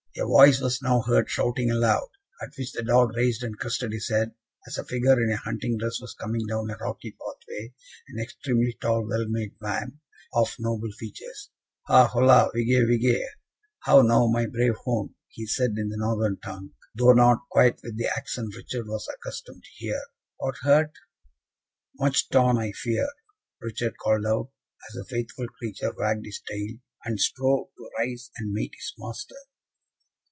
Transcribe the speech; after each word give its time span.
A 0.17 0.25
voice 0.25 0.59
was 0.59 0.81
now 0.81 0.99
heard 1.01 1.29
shouting 1.29 1.71
aloud, 1.71 2.09
at 2.41 2.51
which 2.57 2.73
the 2.73 2.83
dog 2.83 3.15
raised 3.15 3.43
and 3.43 3.57
crested 3.57 3.93
his 3.93 4.09
head, 4.09 4.33
as 4.67 4.77
a 4.77 4.83
figure 4.83 5.17
in 5.23 5.31
a 5.31 5.37
hunting 5.37 5.77
dress 5.77 5.99
was 6.01 6.13
coming 6.19 6.45
down 6.49 6.69
a 6.69 6.75
rocky 6.75 7.11
pathway, 7.13 7.73
an 8.09 8.19
extremely 8.21 8.77
tall, 8.81 9.07
well 9.07 9.25
made 9.29 9.53
man, 9.61 10.01
of 10.33 10.53
noble 10.59 10.89
features. 10.99 11.49
"Ha! 11.87 12.07
holla! 12.09 12.51
Vige! 12.53 12.85
Vige! 12.85 13.23
How 13.85 14.01
now, 14.01 14.27
my 14.27 14.47
brave 14.47 14.73
hound?" 14.85 15.11
he 15.29 15.45
said 15.47 15.75
in 15.77 15.87
the 15.87 15.95
Northern 15.97 16.37
tongue, 16.43 16.71
though 16.93 17.13
not 17.13 17.47
quite 17.49 17.81
with 17.81 17.97
the 17.97 18.07
accent 18.13 18.53
Richard 18.53 18.89
was 18.89 19.07
accustomed 19.13 19.63
to 19.63 19.69
hear 19.85 20.01
"Art 20.41 20.57
hurt?" 20.63 20.91
"Much 21.97 22.27
torn, 22.27 22.57
I 22.57 22.73
fear," 22.73 23.07
Richard 23.61 23.97
called 23.97 24.25
out, 24.25 24.51
as 24.89 24.93
the 24.95 25.05
faithful 25.05 25.47
creature 25.47 25.93
wagged 25.97 26.25
his 26.25 26.41
tail, 26.45 26.75
and 27.05 27.17
strove 27.17 27.69
to 27.77 27.89
rise 27.97 28.29
and 28.35 28.51
meet 28.51 28.73
his 28.75 28.93
master. 28.97 29.35